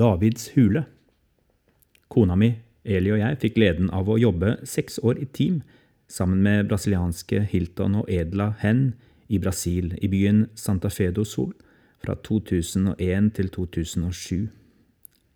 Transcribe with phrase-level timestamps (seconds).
[0.00, 0.86] Davids hule.
[2.08, 2.54] Kona mi,
[2.88, 5.60] Eli og jeg fikk gleden av å jobbe seks år i team
[6.10, 8.94] sammen med brasilianske Hilton og Edla Hen
[9.28, 11.52] i Brasil, i byen Santa Fe do Sol,
[12.00, 14.48] fra 2001 til 2007.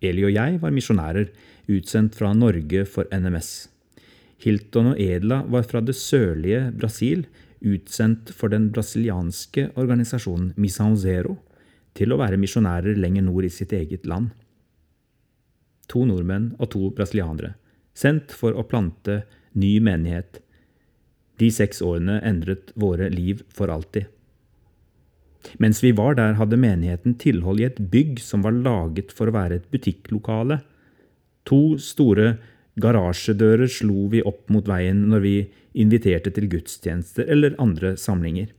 [0.05, 1.29] Eli og jeg var misjonærer
[1.71, 3.69] utsendt fra Norge for NMS.
[4.41, 7.27] Hilton og Edla var fra det sørlige Brasil,
[7.65, 11.37] utsendt for den brasilianske organisasjonen Missão Zero
[11.95, 14.33] til å være misjonærer lenger nord i sitt eget land.
[15.91, 17.53] To nordmenn og to brasilianere,
[17.97, 20.41] sendt for å plante ny menighet.
[21.39, 24.07] De seks årene endret våre liv for alltid.
[25.61, 29.35] Mens vi var der, hadde menigheten tilhold i et bygg som var laget for å
[29.35, 30.59] være et butikklokale.
[31.45, 32.35] To store
[32.81, 35.35] garasjedører slo vi opp mot veien når vi
[35.77, 38.49] inviterte til gudstjenester eller andre samlinger.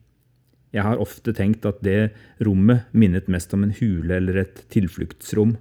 [0.75, 2.13] Jeg har ofte tenkt at det
[2.45, 5.57] rommet minnet mest om en hule eller et tilfluktsrom.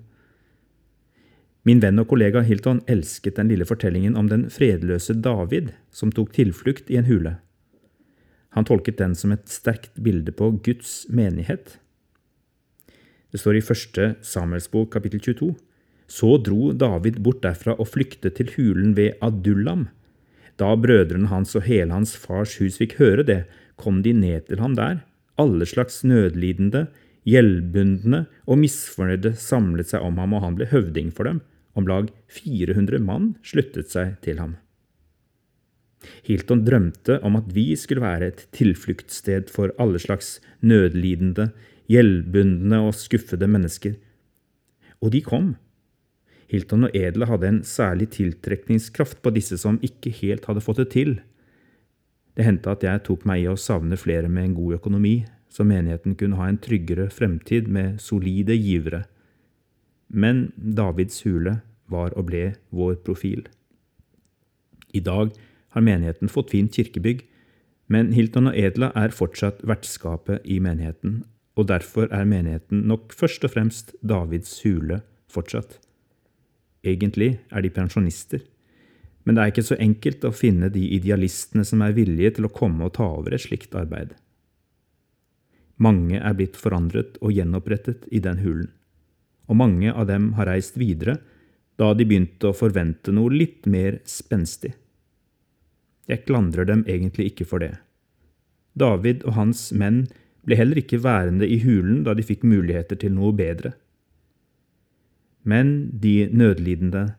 [1.65, 6.29] Min venn og kollega Hilton elsket den lille fortellingen om den fredløse David som tok
[6.35, 7.39] tilflukt i en hule.
[8.53, 11.79] Han tolket den som et sterkt bilde på Guds menighet.
[13.33, 15.55] Det står i første Samuelsbok kapittel 22.
[16.05, 19.87] Så dro David bort derfra og flyktet til hulen ved Adullam.
[20.61, 23.41] Da brødrene hans og hele hans fars hus fikk høre det,
[23.75, 25.01] kom de ned til ham der.
[25.41, 26.85] Alle slags nødlidende,
[27.25, 31.41] gjeldbundne og misfornøyde samlet seg om ham, og han ble høvding for dem.
[31.75, 34.55] Om lag 400 mann sluttet seg til ham.
[36.25, 41.49] Hilton drømte om at vi skulle være et tilfluktssted for alle slags nødlidende,
[41.91, 43.95] gjeldbundne og skuffede mennesker.
[45.01, 45.53] Og de kom.
[46.49, 50.91] Hilton og Edle hadde en særlig tiltrekningskraft på disse som ikke helt hadde fått det
[50.93, 51.17] til.
[52.35, 55.15] Det hendte at jeg tok meg i å savne flere med en god økonomi,
[55.49, 59.05] så menigheten kunne ha en tryggere fremtid med solide givere.
[60.09, 61.59] Men Davids hule
[61.91, 63.45] var og ble vår profil.
[64.95, 65.33] I dag
[65.75, 67.25] har menigheten fått fint kirkebygg,
[67.91, 71.23] men Hilton og Edla er fortsatt vertskapet i menigheten,
[71.55, 75.77] og derfor er menigheten nok først og fremst Davids hule fortsatt.
[76.85, 78.43] Egentlig er de pensjonister.
[79.25, 82.53] Men det er ikke så enkelt å finne de idealistene som er villige til å
[82.53, 84.13] komme og ta over et slikt arbeid.
[85.81, 88.69] Mange er blitt forandret og gjenopprettet i den hulen,
[89.45, 91.19] og mange av dem har reist videre
[91.79, 94.73] da de begynte å forvente noe litt mer spenstig.
[96.07, 97.73] Jeg klandrer dem egentlig ikke for det.
[98.77, 100.05] David og hans menn
[100.45, 103.73] ble heller ikke værende i hulen da de fikk muligheter til noe bedre.
[105.45, 107.15] Men de nødlidende,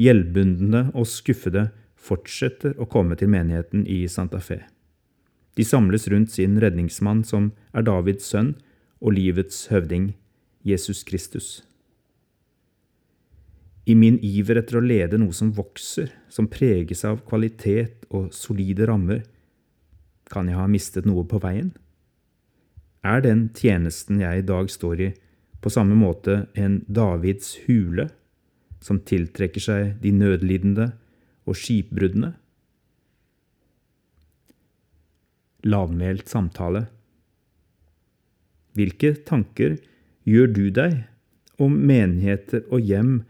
[0.00, 4.62] gjeldbundne og skuffede fortsetter å komme til menigheten i Santa Fe.
[5.56, 8.54] De samles rundt sin redningsmann, som er Davids sønn
[9.00, 10.12] og livets høvding,
[10.66, 11.62] Jesus Kristus.
[13.86, 18.88] I min iver etter å lede noe som vokser, som preges av kvalitet og solide
[18.90, 19.22] rammer,
[20.26, 21.70] kan jeg ha mistet noe på veien?
[23.06, 25.12] Er den tjenesten jeg i dag står i,
[25.62, 28.08] på samme måte en Davids hule,
[28.82, 30.90] som tiltrekker seg de nødlidende
[31.46, 32.34] og skipbruddene.
[35.66, 36.88] Lavmælt samtale
[38.76, 39.78] Hvilke tanker
[40.26, 41.04] gjør du deg
[41.62, 43.20] om menigheter og hjem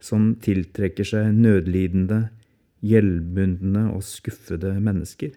[0.00, 2.28] som tiltrekker seg nødlidende,
[2.84, 5.32] gjeldbundne og skuffede mennesker?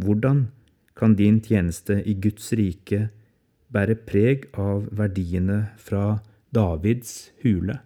[0.00, 0.48] Hvordan
[0.96, 3.08] kan din tjeneste i Guds rike
[3.72, 6.18] bære preg av verdiene fra
[6.54, 7.78] Davids hule.